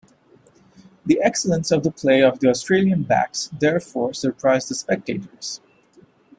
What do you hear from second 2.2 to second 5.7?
of the Australian backs therefore surprised the spectators.